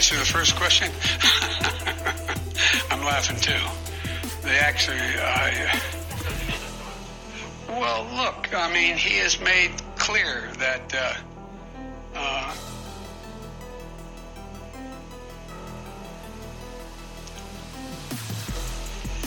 [0.00, 0.90] Answer the first question,
[2.90, 3.52] I'm laughing too.
[4.42, 5.78] They actually, I.
[7.68, 10.94] Well, look, I mean, he has made clear that.
[10.94, 11.14] Uh,
[12.14, 12.54] uh,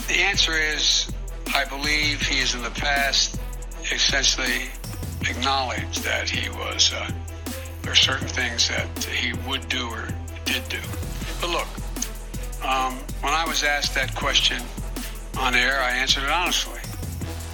[0.07, 1.07] the answer is,
[1.53, 3.39] I believe he has in the past
[3.91, 4.69] essentially
[5.21, 6.91] acknowledged that he was.
[6.91, 7.11] Uh,
[7.83, 10.07] there are certain things that he would do or
[10.53, 10.79] did do.
[11.41, 11.67] But look,
[12.63, 14.61] um, when I was asked that question
[15.37, 16.79] on air, I answered it honestly.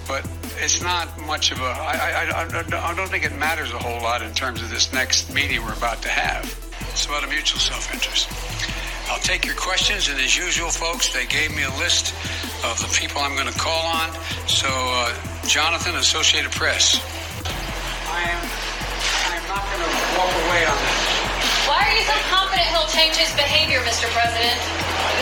[0.06, 1.64] But it's not much of a.
[1.64, 4.92] I, I, I, I don't think it matters a whole lot in terms of this
[4.92, 6.44] next meeting we're about to have.
[6.92, 8.28] It's about a mutual self interest.
[9.08, 12.12] I'll take your questions, and as usual, folks, they gave me a list
[12.64, 14.12] of the people I'm going to call on.
[14.46, 17.00] So, uh, Jonathan, Associated Press.
[18.06, 18.44] I am.
[19.24, 21.19] I am not going to walk away on that.
[21.70, 24.10] Why are you so confident he'll change his behavior, Mr.
[24.10, 24.58] President?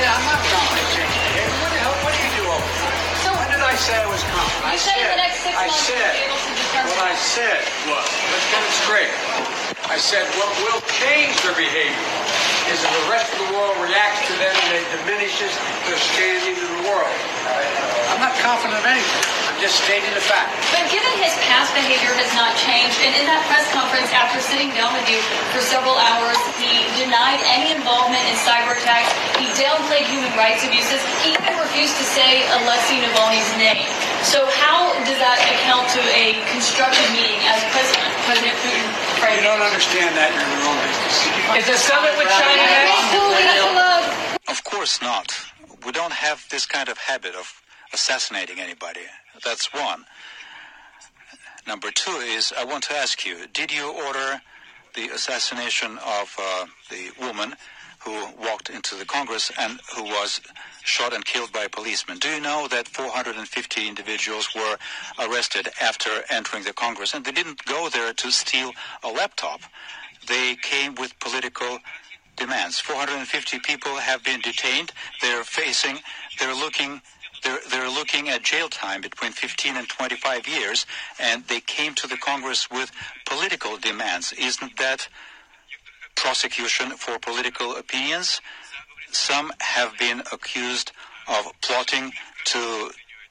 [0.00, 1.60] Yeah, I'm not confident change behavior.
[1.60, 1.92] What the hell?
[2.00, 2.96] What do you do over there?
[3.20, 4.64] So when did I say I was confident?
[4.64, 6.88] You I said, in the next six I months said, you'll be able to determine.
[6.88, 7.60] What I said
[7.92, 9.12] was, let's get it straight.
[9.92, 12.08] I said what will change their behavior
[12.72, 15.52] is if the rest of the world reacts to them and it diminishes
[15.84, 17.12] their standing in the world.
[18.08, 20.54] I'm not confident of anything just stating a fact.
[20.70, 24.70] But given his past behavior has not changed, and in that press conference after sitting
[24.74, 25.18] down with you
[25.50, 29.10] for several hours, he denied any involvement in cyber attacks.
[29.34, 31.02] He downplayed human rights abuses.
[31.26, 33.82] He even refused to say Alexei Navalny's name.
[34.22, 38.86] So how does that account to a constructive meeting as President, President Putin?
[39.18, 39.42] Right?
[39.42, 40.30] You don't understand that.
[40.30, 41.14] You're in the wrong business.
[41.58, 42.62] Is the summit with China
[44.46, 45.34] Of course not.
[45.82, 47.50] We don't have this kind of habit of
[47.92, 49.00] assassinating anybody.
[49.44, 50.04] That's one.
[51.66, 54.40] Number two is I want to ask you, did you order
[54.94, 57.54] the assassination of uh, the woman
[58.00, 60.40] who walked into the Congress and who was
[60.82, 62.18] shot and killed by a policeman?
[62.18, 64.76] Do you know that 450 individuals were
[65.18, 68.72] arrested after entering the Congress and they didn't go there to steal
[69.04, 69.60] a laptop?
[70.26, 71.80] They came with political
[72.36, 72.78] demands.
[72.80, 74.92] 450 people have been detained.
[75.20, 75.98] They're facing,
[76.38, 77.02] they're looking
[77.42, 80.86] they're, they're looking at jail time between 15 and 25 years,
[81.18, 82.90] and they came to the Congress with
[83.26, 84.32] political demands.
[84.32, 85.08] Isn't that
[86.16, 88.40] prosecution for political opinions?
[89.10, 90.92] Some have been accused
[91.28, 92.12] of plotting
[92.46, 92.90] to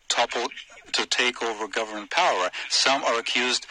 [0.10, 0.48] topple,
[0.94, 2.50] to take over government power.
[2.70, 3.68] Some are accused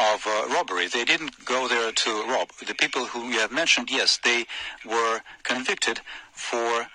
[0.00, 0.86] of uh, robbery.
[0.86, 2.50] They didn't go there to rob.
[2.66, 4.46] The people who you have mentioned, yes, they
[4.84, 6.00] were convicted
[6.32, 6.86] for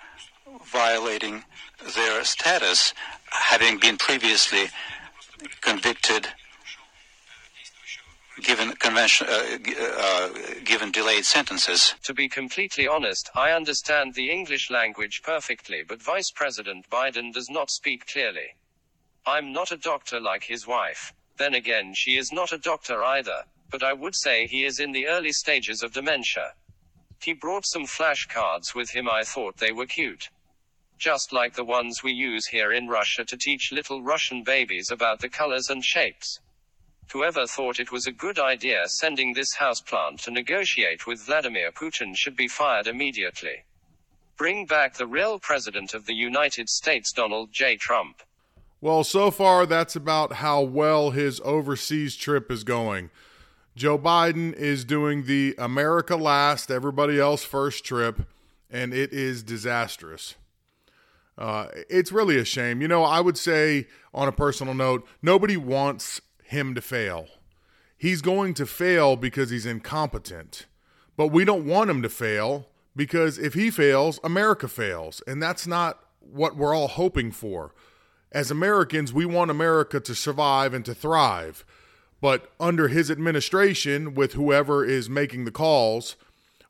[0.62, 1.44] violating
[1.94, 2.94] their status,
[3.30, 4.66] having been previously
[5.60, 6.28] convicted,
[8.42, 9.58] given convention, uh,
[9.98, 10.28] uh,
[10.64, 11.94] given delayed sentences.
[12.04, 17.50] To be completely honest, I understand the English language perfectly, but Vice President Biden does
[17.50, 18.56] not speak clearly.
[19.26, 21.12] I'm not a doctor like his wife.
[21.36, 24.92] Then again, she is not a doctor either, but I would say he is in
[24.92, 26.52] the early stages of dementia.
[27.20, 29.08] He brought some flashcards with him.
[29.08, 30.28] I thought they were cute
[30.98, 35.20] just like the ones we use here in Russia to teach little Russian babies about
[35.20, 36.40] the colors and shapes.
[37.12, 42.16] Whoever thought it was a good idea sending this houseplant to negotiate with Vladimir Putin
[42.16, 43.64] should be fired immediately.
[44.36, 47.76] Bring back the real president of the United States, Donald J.
[47.76, 48.22] Trump.
[48.80, 53.10] Well, so far, that's about how well his overseas trip is going.
[53.76, 58.26] Joe Biden is doing the America last, everybody else first trip,
[58.70, 60.34] and it is disastrous.
[61.36, 62.80] Uh, it's really a shame.
[62.80, 67.26] You know, I would say on a personal note, nobody wants him to fail.
[67.96, 70.66] He's going to fail because he's incompetent.
[71.16, 75.22] But we don't want him to fail because if he fails, America fails.
[75.26, 77.74] And that's not what we're all hoping for.
[78.32, 81.64] As Americans, we want America to survive and to thrive.
[82.20, 86.16] But under his administration, with whoever is making the calls,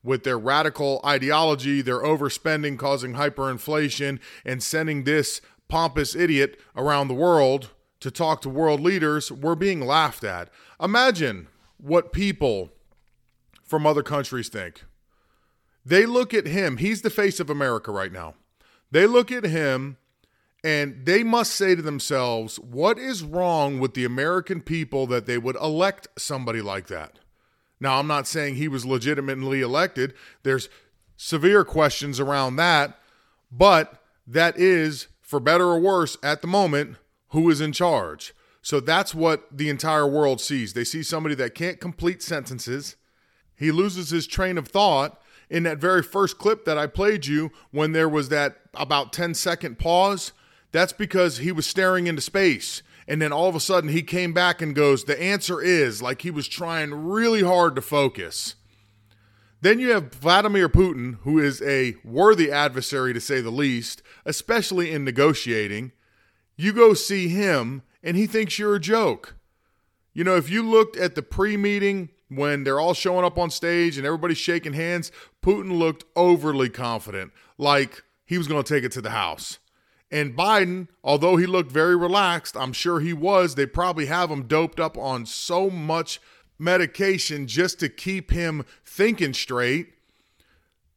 [0.05, 7.15] with their radical ideology, their overspending causing hyperinflation, and sending this pompous idiot around the
[7.15, 10.51] world to talk to world leaders, we're being laughed at.
[10.81, 11.49] Imagine
[11.79, 12.71] what people
[13.65, 14.85] from other countries think.
[15.87, 18.35] They look at him, he's the face of America right now.
[18.91, 19.97] They look at him
[20.63, 25.37] and they must say to themselves, what is wrong with the American people that they
[25.37, 27.19] would elect somebody like that?
[27.85, 30.15] Now, I'm not saying he was legitimately elected.
[30.43, 30.71] There's
[31.19, 32.99] severe questions around that,
[33.53, 36.97] but that is, for better or worse, at the moment,
[37.29, 38.33] who is in charge.
[38.63, 40.73] So that's what the entire world sees.
[40.73, 42.97] They see somebody that can't complete sentences.
[43.55, 45.21] He loses his train of thought
[45.51, 49.35] in that very first clip that I played you when there was that about 10
[49.35, 50.33] second pause.
[50.73, 52.83] That's because he was staring into space.
[53.07, 56.23] And then all of a sudden he came back and goes, The answer is like
[56.23, 58.55] he was trying really hard to focus.
[59.61, 64.93] Then you have Vladimir Putin, who is a worthy adversary to say the least, especially
[64.93, 65.93] in negotiating.
[66.55, 69.37] You go see him, and he thinks you're a joke.
[70.13, 73.51] You know, if you looked at the pre meeting when they're all showing up on
[73.51, 75.11] stage and everybody's shaking hands,
[75.43, 79.59] Putin looked overly confident, like he was going to take it to the house.
[80.11, 84.47] And Biden, although he looked very relaxed, I'm sure he was, they probably have him
[84.47, 86.21] doped up on so much
[86.59, 89.95] medication just to keep him thinking straight.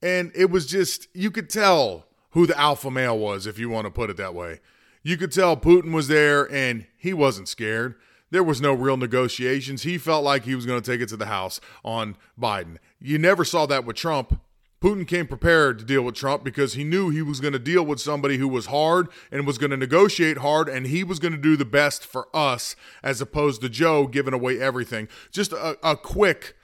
[0.02, 3.86] And it was just, you could tell who the alpha male was, if you want
[3.86, 4.60] to put it that way.
[5.02, 7.96] You could tell Putin was there and he wasn't scared.
[8.30, 9.84] There was no real negotiations.
[9.84, 12.78] He felt like he was going to take it to the House on Biden.
[13.00, 14.40] You never saw that with Trump.
[14.80, 17.84] Putin came prepared to deal with Trump because he knew he was going to deal
[17.84, 21.32] with somebody who was hard and was going to negotiate hard, and he was going
[21.32, 25.08] to do the best for us as opposed to Joe giving away everything.
[25.32, 26.56] Just a, a quick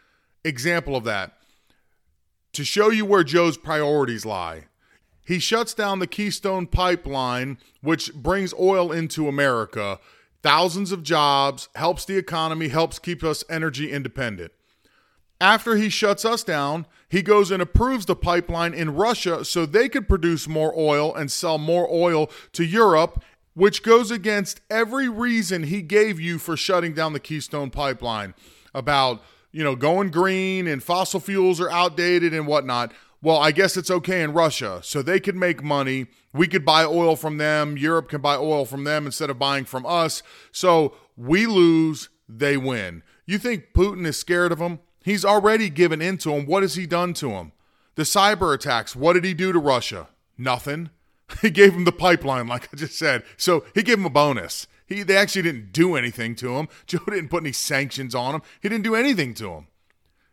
[0.43, 1.33] example of that
[2.53, 4.65] to show you where Joe's priorities lie.
[5.25, 9.99] He shuts down the Keystone Pipeline, which brings oil into America,
[10.43, 14.51] thousands of jobs, helps the economy, helps keep us energy independent.
[15.41, 19.87] After he shuts us down, he goes and approves the pipeline in Russia so they
[19.87, 23.23] could produce more oil and sell more oil to Europe,
[23.53, 28.33] which goes against every reason he gave you for shutting down the Keystone pipeline
[28.73, 29.21] about,
[29.51, 32.91] you know, going green and fossil fuels are outdated and whatnot.
[33.21, 34.79] Well, I guess it's okay in Russia.
[34.81, 36.07] So they could make money.
[36.33, 37.77] We could buy oil from them.
[37.77, 40.23] Europe can buy oil from them instead of buying from us.
[40.51, 43.03] So we lose, they win.
[43.27, 44.79] You think Putin is scared of them?
[45.03, 46.45] He's already given in to him.
[46.45, 47.51] What has he done to him?
[47.95, 50.07] The cyber attacks, what did he do to Russia?
[50.37, 50.89] Nothing.
[51.41, 53.23] He gave him the pipeline, like I just said.
[53.37, 54.67] So he gave him a bonus.
[54.85, 56.67] He, they actually didn't do anything to him.
[56.85, 58.41] Joe didn't put any sanctions on him.
[58.61, 59.67] He didn't do anything to him.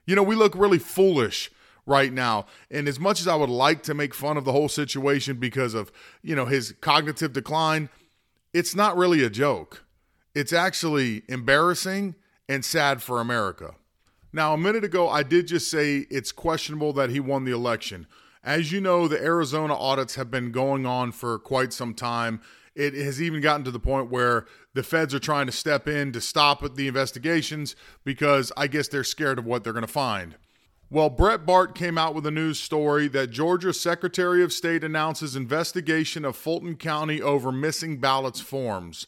[0.05, 1.51] You know, we look really foolish
[1.87, 2.47] right now.
[2.71, 5.73] And as much as I would like to make fun of the whole situation because
[5.73, 5.91] of,
[6.23, 7.89] you know, his cognitive decline,
[8.53, 9.85] it's not really a joke.
[10.35, 12.15] It's actually embarrassing
[12.49, 13.75] and sad for America.
[14.33, 18.07] Now, a minute ago, I did just say it's questionable that he won the election.
[18.45, 22.41] As you know, the Arizona audits have been going on for quite some time.
[22.75, 26.13] It has even gotten to the point where the feds are trying to step in
[26.13, 27.75] to stop the investigations
[28.05, 30.37] because I guess they're scared of what they're going to find.
[30.89, 36.25] Well, Breitbart came out with a news story that Georgia Secretary of State announces investigation
[36.25, 39.07] of Fulton County over missing ballots forms.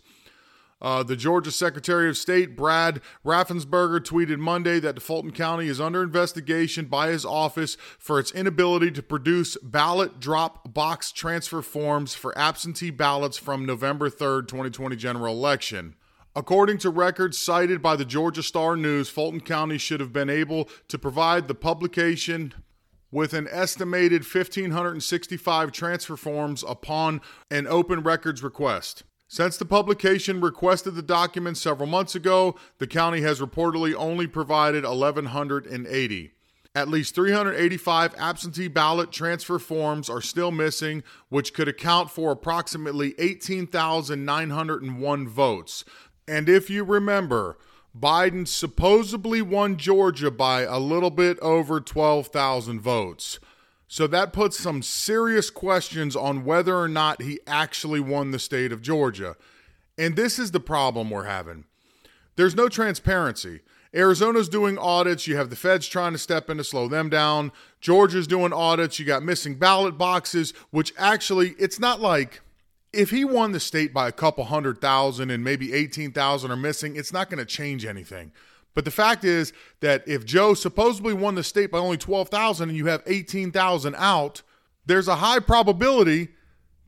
[0.82, 6.03] Uh, the Georgia Secretary of State, Brad Raffensperger, tweeted Monday that Fulton County is under
[6.03, 12.36] investigation by his office for its inability to produce ballot drop box transfer forms for
[12.36, 15.94] absentee ballots from November 3rd, 2020 general election.
[16.34, 20.69] According to records cited by the Georgia Star News, Fulton County should have been able
[20.89, 22.55] to provide the publication
[23.12, 27.20] with an estimated 1,565 transfer forms upon
[27.51, 29.05] an open records request.
[29.32, 34.84] Since the publication requested the documents several months ago, the county has reportedly only provided
[34.84, 36.32] 1,180.
[36.74, 43.15] At least 385 absentee ballot transfer forms are still missing, which could account for approximately
[43.19, 45.84] 18,901 votes.
[46.29, 47.56] And if you remember,
[47.98, 53.41] Biden supposedly won Georgia by a little bit over 12,000 votes.
[53.93, 58.72] So that puts some serious questions on whether or not he actually won the state
[58.72, 59.37] of Georgia.
[59.99, 61.65] And this is the problem we're having.
[62.37, 63.61] There's no transparency.
[63.93, 65.27] Arizona's doing audits.
[65.27, 67.53] You have the feds trying to step in to slow them down.
[67.82, 68.99] Georgia's doing audits.
[68.99, 72.41] You got missing ballot boxes, which actually, it's not like
[72.94, 76.96] if he won the state by a couple hundred thousand and maybe 18,000 are missing,
[76.96, 78.32] it's not going to change anything.
[78.74, 82.79] But the fact is that if Joe supposedly won the state by only 12,000 and
[82.79, 84.43] you have 18,000 out,
[84.86, 86.29] there's a high probability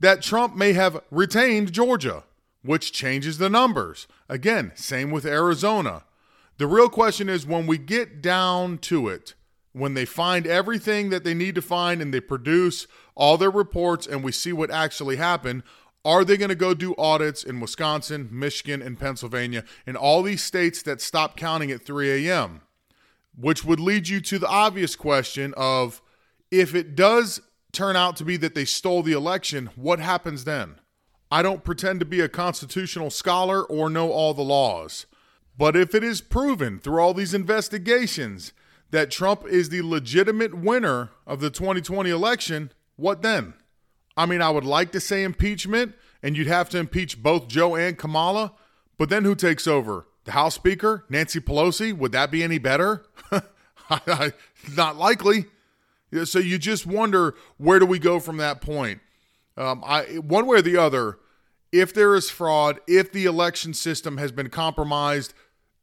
[0.00, 2.24] that Trump may have retained Georgia,
[2.62, 4.06] which changes the numbers.
[4.28, 6.04] Again, same with Arizona.
[6.56, 9.34] The real question is when we get down to it,
[9.72, 12.86] when they find everything that they need to find and they produce
[13.16, 15.64] all their reports and we see what actually happened,
[16.04, 20.42] are they going to go do audits in Wisconsin, Michigan, and Pennsylvania, and all these
[20.42, 22.60] states that stop counting at 3 a.m.?
[23.36, 26.02] Which would lead you to the obvious question of
[26.50, 27.40] if it does
[27.72, 30.76] turn out to be that they stole the election, what happens then?
[31.30, 35.06] I don't pretend to be a constitutional scholar or know all the laws.
[35.56, 38.52] But if it is proven through all these investigations
[38.90, 43.54] that Trump is the legitimate winner of the 2020 election, what then?
[44.16, 47.74] I mean, I would like to say impeachment, and you'd have to impeach both Joe
[47.74, 48.52] and Kamala,
[48.96, 50.06] but then who takes over?
[50.24, 51.92] The House Speaker, Nancy Pelosi?
[51.92, 53.04] Would that be any better?
[54.76, 55.46] Not likely.
[56.24, 59.00] So you just wonder where do we go from that point?
[59.56, 61.18] Um, I one way or the other,
[61.72, 65.34] if there is fraud, if the election system has been compromised,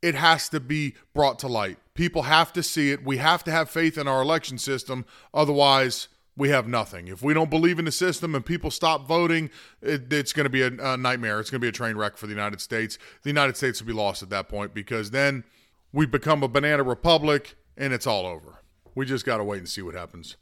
[0.01, 1.77] it has to be brought to light.
[1.93, 3.03] People have to see it.
[3.03, 5.05] We have to have faith in our election system.
[5.33, 6.07] Otherwise,
[6.38, 7.07] we have nothing.
[7.07, 9.50] If we don't believe in the system and people stop voting,
[9.81, 11.39] it, it's going to be a, a nightmare.
[11.39, 12.97] It's going to be a train wreck for the United States.
[13.23, 15.43] The United States will be lost at that point because then
[15.91, 18.59] we become a banana republic and it's all over.
[18.95, 20.38] We just got to wait and see what happens.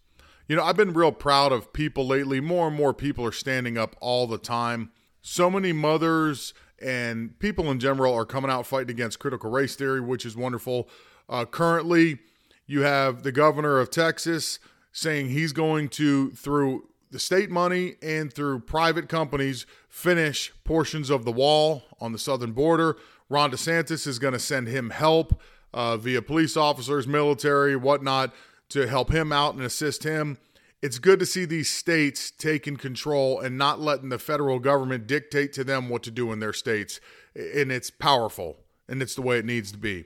[0.48, 2.40] You know, I've been real proud of people lately.
[2.40, 4.92] More and more people are standing up all the time.
[5.22, 10.02] So many mothers and people in general are coming out fighting against critical race theory,
[10.02, 10.90] which is wonderful.
[11.28, 12.20] Uh, currently,
[12.66, 14.60] you have the governor of Texas
[14.92, 21.26] saying he's going to, through the state money and through private companies, finish portions of
[21.26, 22.98] the wall on the southern border.
[23.30, 25.42] Ron DeSantis is going to send him help
[25.74, 28.34] uh, via police officers, military, whatnot,
[28.70, 30.38] to help him out and assist him.
[30.82, 35.52] It's good to see these states taking control and not letting the federal government dictate
[35.54, 37.02] to them what to do in their states.
[37.36, 40.06] And it's powerful, and it's the way it needs to be.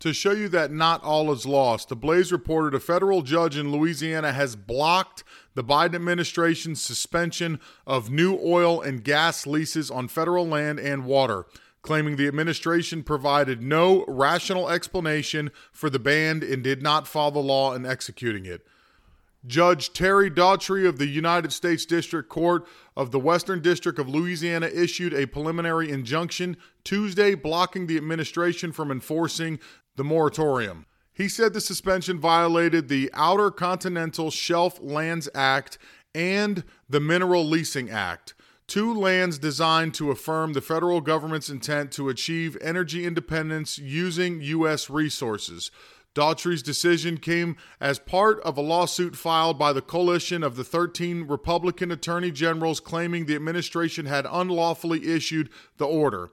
[0.00, 3.72] To show you that not all is lost, the Blaze reported a federal judge in
[3.72, 5.24] Louisiana has blocked
[5.54, 11.46] the Biden administration's suspension of new oil and gas leases on federal land and water,
[11.82, 17.40] claiming the administration provided no rational explanation for the ban and did not follow the
[17.40, 18.64] law in executing it.
[19.46, 24.66] Judge Terry Daughtry of the United States District Court of the Western District of Louisiana
[24.66, 29.58] issued a preliminary injunction Tuesday blocking the administration from enforcing
[29.98, 30.86] the moratorium.
[31.12, 35.76] He said the suspension violated the Outer Continental Shelf Lands Act
[36.14, 38.34] and the Mineral Leasing Act,
[38.68, 44.88] two lands designed to affirm the federal government's intent to achieve energy independence using U.S.
[44.88, 45.72] resources.
[46.14, 51.26] Daughtry's decision came as part of a lawsuit filed by the coalition of the 13
[51.26, 56.30] Republican attorney generals claiming the administration had unlawfully issued the order.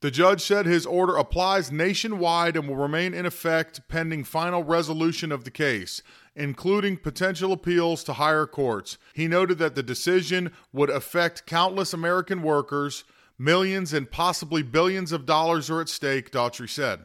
[0.00, 5.32] The judge said his order applies nationwide and will remain in effect pending final resolution
[5.32, 6.02] of the case,
[6.36, 8.96] including potential appeals to higher courts.
[9.12, 13.02] He noted that the decision would affect countless American workers.
[13.38, 17.00] Millions and possibly billions of dollars are at stake, Daughtry said.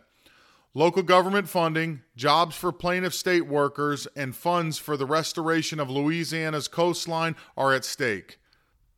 [0.76, 6.68] Local government funding, jobs for plaintiff state workers, and funds for the restoration of Louisiana's
[6.68, 8.40] coastline are at stake.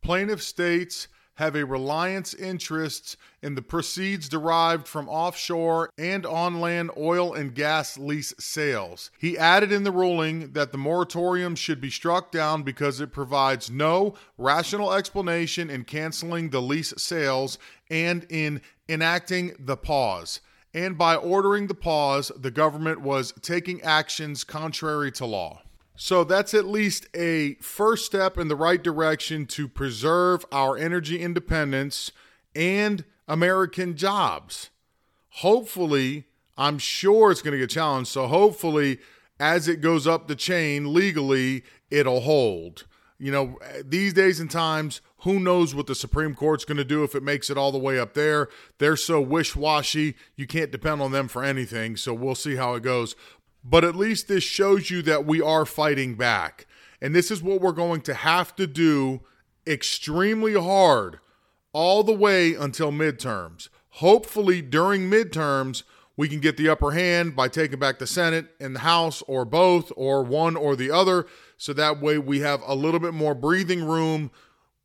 [0.01, 6.91] Plaintiff states have a reliance interest in the proceeds derived from offshore and on land
[6.97, 9.11] oil and gas lease sales.
[9.17, 13.69] He added in the ruling that the moratorium should be struck down because it provides
[13.69, 17.57] no rational explanation in canceling the lease sales
[17.89, 20.41] and in enacting the pause
[20.75, 25.61] and by ordering the pause, the government was taking actions contrary to law.
[25.95, 31.21] So that's at least a first step in the right direction to preserve our energy
[31.21, 32.11] independence
[32.53, 34.69] and American jobs.
[35.29, 36.25] Hopefully,
[36.57, 38.09] I'm sure it's going to get challenged.
[38.09, 38.99] So hopefully,
[39.39, 42.85] as it goes up the chain legally, it'll hold.
[43.17, 47.03] You know, these days and times, who knows what the Supreme Court's going to do
[47.03, 48.49] if it makes it all the way up there?
[48.77, 51.95] They're so wish washy, you can't depend on them for anything.
[51.95, 53.15] So we'll see how it goes.
[53.67, 56.67] But at least this shows you that we are fighting back.
[57.01, 59.21] And this is what we're going to have to do
[59.65, 61.19] extremely hard
[61.73, 63.69] all the way until midterms.
[63.89, 65.83] Hopefully, during midterms,
[66.15, 69.43] we can get the upper hand by taking back the Senate and the House, or
[69.43, 71.25] both, or one or the other.
[71.57, 74.31] So that way we have a little bit more breathing room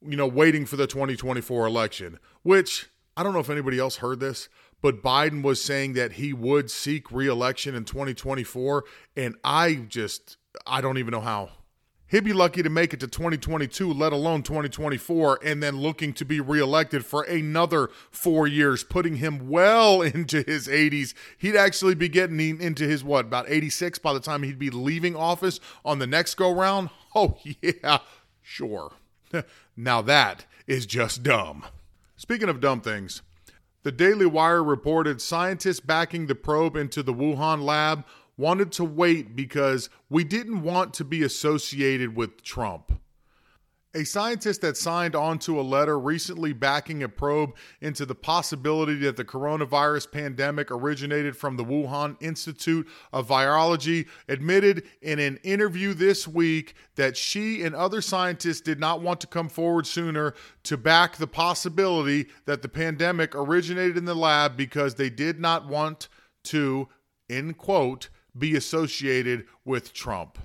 [0.06, 4.20] you know, waiting for the 2024 election, which I don't know if anybody else heard
[4.20, 4.48] this,
[4.82, 8.84] but Biden was saying that he would seek reelection in 2024.
[9.16, 11.50] And I just, I don't even know how.
[12.06, 16.24] he'd be lucky to make it to 2022, let alone 2024, and then looking to
[16.24, 21.14] be reelected for another four years, putting him well into his 80s.
[21.38, 25.14] He'd actually be getting into his, what, about 86 by the time he'd be leaving
[25.14, 26.90] office on the next go round?
[27.12, 27.98] Oh, yeah,
[28.40, 28.92] sure.
[29.76, 31.64] now that is just dumb.
[32.16, 33.22] Speaking of dumb things,
[33.82, 38.04] the Daily Wire reported scientists backing the probe into the Wuhan lab
[38.36, 43.00] wanted to wait because we didn't want to be associated with Trump.
[43.92, 49.16] A scientist that signed onto a letter recently backing a probe into the possibility that
[49.16, 56.28] the coronavirus pandemic originated from the Wuhan Institute of Virology admitted in an interview this
[56.28, 61.16] week that she and other scientists did not want to come forward sooner to back
[61.16, 66.08] the possibility that the pandemic originated in the lab because they did not want
[66.44, 66.88] to,
[67.28, 70.38] in quote, be associated with Trump.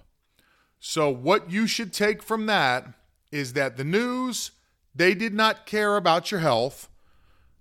[0.79, 2.87] So, what you should take from that
[3.31, 4.51] is that the news,
[4.93, 6.89] they did not care about your health.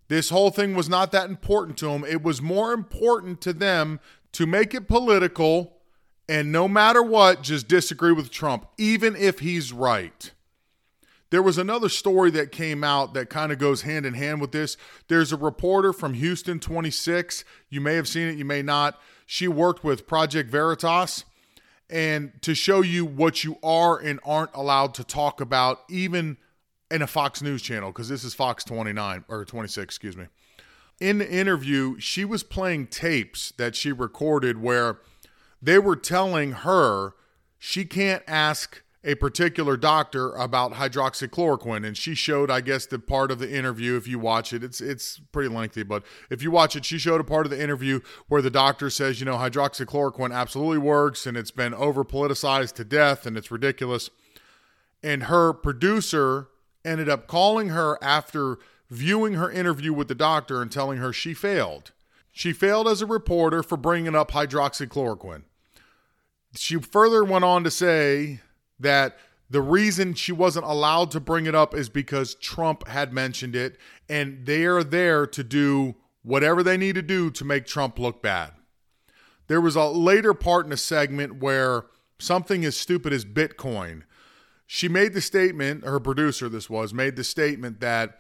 [0.09, 2.05] This whole thing was not that important to them.
[2.05, 4.01] It was more important to them
[4.33, 5.75] to make it political
[6.29, 10.31] and no matter what, just disagree with Trump, even if he's right.
[11.31, 14.53] There was another story that came out that kind of goes hand in hand with
[14.53, 14.77] this.
[15.09, 17.45] There's a reporter from Houston 26.
[17.69, 18.99] You may have seen it, you may not.
[19.27, 21.25] She worked with Project Veritas
[21.91, 26.37] and to show you what you are and aren't allowed to talk about, even
[26.91, 30.27] in a Fox News channel, because this is Fox 29 or 26, excuse me.
[31.01, 34.99] In the interview, she was playing tapes that she recorded where
[35.61, 37.15] they were telling her
[37.59, 43.31] she can't ask a particular doctor about hydroxychloroquine and she showed I guess the part
[43.31, 46.75] of the interview if you watch it it's it's pretty lengthy but if you watch
[46.75, 50.35] it she showed a part of the interview where the doctor says you know hydroxychloroquine
[50.35, 54.11] absolutely works and it's been over politicized to death and it's ridiculous.
[55.03, 56.49] And her producer
[56.85, 58.59] ended up calling her after
[58.91, 61.93] viewing her interview with the doctor and telling her she failed.
[62.33, 65.43] She failed as a reporter for bringing up hydroxychloroquine.
[66.57, 68.41] She further went on to say
[68.79, 69.17] that
[69.51, 73.77] the reason she wasn't allowed to bring it up is because Trump had mentioned it,
[74.09, 78.23] and they are there to do whatever they need to do to make Trump look
[78.23, 78.53] bad.
[79.47, 81.85] There was a later part in a segment where
[82.19, 84.03] something as stupid as Bitcoin.
[84.67, 88.19] She made the statement, her producer, this was, made the statement that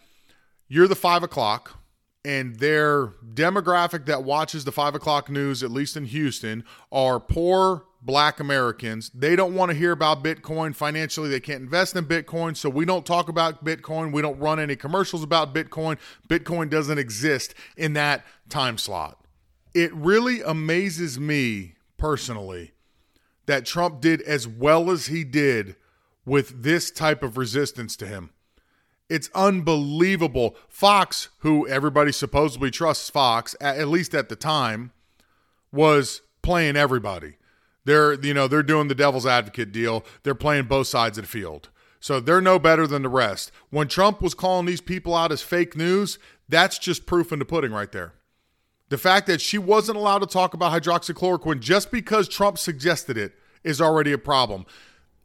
[0.69, 1.79] you're the five o'clock,
[2.25, 7.85] and their demographic that watches the five o'clock news, at least in Houston, are poor
[8.05, 9.11] black Americans.
[9.15, 11.29] They don't want to hear about Bitcoin financially.
[11.29, 12.57] They can't invest in Bitcoin.
[12.57, 14.13] So we don't talk about Bitcoin.
[14.13, 15.99] We don't run any commercials about Bitcoin.
[16.29, 19.25] Bitcoin doesn't exist in that time slot.
[19.75, 22.73] It really amazes me personally
[23.47, 25.77] that Trump did as well as he did
[26.25, 28.31] with this type of resistance to him.
[29.11, 30.57] It's unbelievable.
[30.69, 34.93] Fox, who everybody supposedly trusts Fox, at least at the time,
[35.73, 37.35] was playing everybody.
[37.85, 40.05] They're you know they're doing the devil's advocate deal.
[40.23, 41.69] They're playing both sides of the field.
[42.01, 43.51] So they're no better than the rest.
[43.71, 46.19] When Trump was calling these people out as fake news,
[46.49, 48.13] that's just proof in the pudding right there.
[48.91, 53.33] The fact that she wasn't allowed to talk about hydroxychloroquine just because Trump suggested it
[53.63, 54.67] is already a problem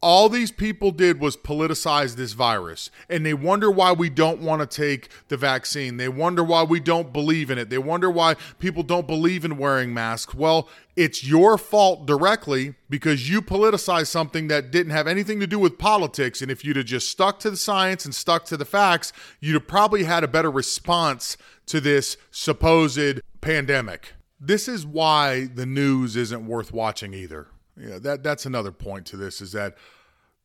[0.02, 4.60] all these people did was politicize this virus and they wonder why we don't want
[4.60, 5.98] to take the vaccine.
[5.98, 7.68] They wonder why we don't believe in it.
[7.68, 10.34] They wonder why people don't believe in wearing masks.
[10.34, 15.58] Well it's your fault directly because you politicized something that didn't have anything to do
[15.58, 18.64] with politics and if you'd have just stuck to the science and stuck to the
[18.64, 21.36] facts you'd have probably had a better response
[21.66, 24.14] to this supposed pandemic.
[24.40, 27.48] This is why the news isn't worth watching either
[27.80, 29.76] yeah, that that's another point to this is that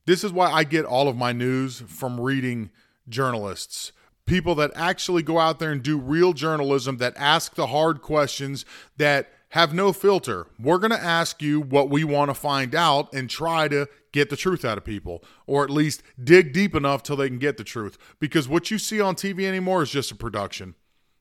[0.05, 2.69] this is why I get all of my news from reading
[3.09, 3.91] journalists,
[4.25, 8.65] people that actually go out there and do real journalism that ask the hard questions
[8.97, 10.47] that have no filter.
[10.59, 14.29] We're going to ask you what we want to find out and try to get
[14.29, 17.57] the truth out of people, or at least dig deep enough till they can get
[17.57, 17.97] the truth.
[18.19, 20.75] Because what you see on TV anymore is just a production.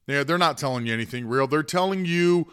[0.06, 1.46] Yeah, they're not telling you anything real.
[1.46, 2.48] They're telling you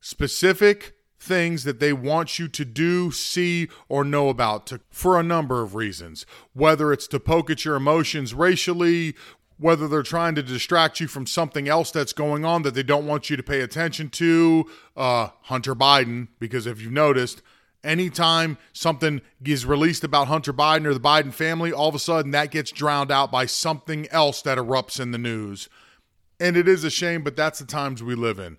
[0.00, 5.22] specific things that they want you to do, see, or know about to, for a
[5.22, 6.26] number of reasons.
[6.52, 9.14] Whether it's to poke at your emotions racially,
[9.56, 13.06] whether they're trying to distract you from something else that's going on that they don't
[13.06, 17.40] want you to pay attention to, uh, Hunter Biden, because if you've noticed,
[17.84, 22.32] anytime something is released about Hunter Biden or the Biden family, all of a sudden
[22.32, 25.68] that gets drowned out by something else that erupts in the news.
[26.40, 28.58] And it is a shame, but that's the times we live in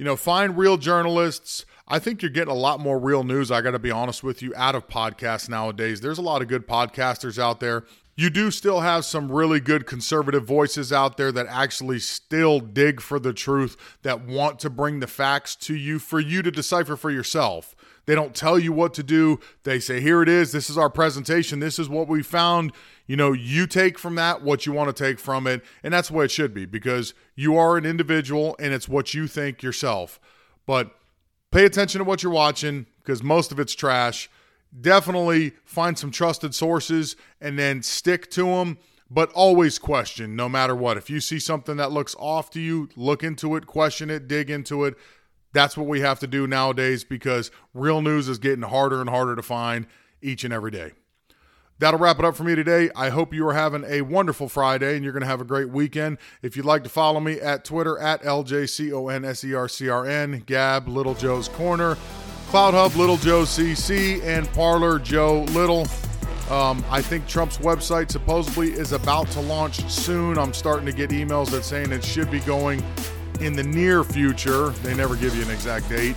[0.00, 1.66] you know, find real journalists.
[1.86, 4.40] I think you're getting a lot more real news, I got to be honest with
[4.40, 6.00] you, out of podcasts nowadays.
[6.00, 7.84] There's a lot of good podcasters out there.
[8.16, 13.02] You do still have some really good conservative voices out there that actually still dig
[13.02, 16.96] for the truth, that want to bring the facts to you for you to decipher
[16.96, 17.76] for yourself.
[18.06, 19.38] They don't tell you what to do.
[19.64, 20.50] They say, here it is.
[20.50, 21.60] This is our presentation.
[21.60, 22.72] This is what we found.
[23.10, 25.64] You know, you take from that what you want to take from it.
[25.82, 29.14] And that's the way it should be because you are an individual and it's what
[29.14, 30.20] you think yourself.
[30.64, 30.94] But
[31.50, 34.30] pay attention to what you're watching because most of it's trash.
[34.80, 38.78] Definitely find some trusted sources and then stick to them,
[39.10, 40.96] but always question no matter what.
[40.96, 44.50] If you see something that looks off to you, look into it, question it, dig
[44.50, 44.94] into it.
[45.52, 49.34] That's what we have to do nowadays because real news is getting harder and harder
[49.34, 49.88] to find
[50.22, 50.92] each and every day.
[51.80, 52.90] That'll wrap it up for me today.
[52.94, 55.70] I hope you are having a wonderful Friday and you're going to have a great
[55.70, 56.18] weekend.
[56.42, 61.96] If you'd like to follow me at Twitter at LJCONSERCRN, Gab, Little Joe's Corner,
[62.50, 65.86] CloutHub, Little Joe CC, and Parler Joe Little.
[66.50, 70.36] Um, I think Trump's website supposedly is about to launch soon.
[70.36, 72.84] I'm starting to get emails that saying it should be going
[73.40, 74.68] in the near future.
[74.82, 76.16] They never give you an exact date.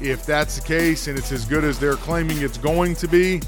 [0.00, 3.42] If that's the case and it's as good as they're claiming it's going to be,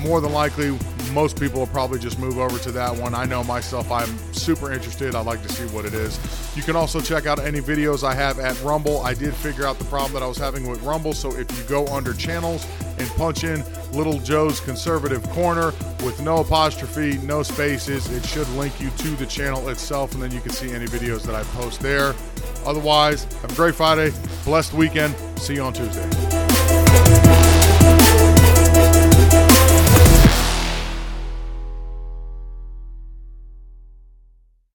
[0.00, 0.78] more than likely,
[1.12, 3.14] most people will probably just move over to that one.
[3.14, 5.14] I know myself, I'm super interested.
[5.14, 6.18] I'd like to see what it is.
[6.56, 9.00] You can also check out any videos I have at Rumble.
[9.02, 11.64] I did figure out the problem that I was having with Rumble, so if you
[11.64, 12.66] go under channels
[12.98, 15.72] and punch in Little Joe's Conservative Corner
[16.04, 20.30] with no apostrophe, no spaces, it should link you to the channel itself, and then
[20.30, 22.14] you can see any videos that I post there.
[22.64, 24.12] Otherwise, have a great Friday,
[24.44, 25.14] blessed weekend.
[25.38, 26.31] See you on Tuesday.